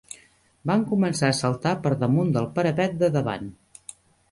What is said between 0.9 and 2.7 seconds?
començar a saltar per damunt del